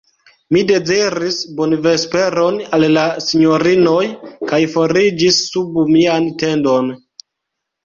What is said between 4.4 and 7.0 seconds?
kaj foriĝis sub mian tendon.